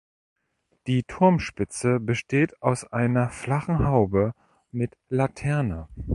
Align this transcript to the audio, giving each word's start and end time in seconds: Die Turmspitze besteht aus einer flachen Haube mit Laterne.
Die 0.87 1.03
Turmspitze 1.03 1.99
besteht 1.99 2.59
aus 2.63 2.85
einer 2.91 3.29
flachen 3.29 3.85
Haube 3.87 4.33
mit 4.71 4.97
Laterne. 5.09 5.89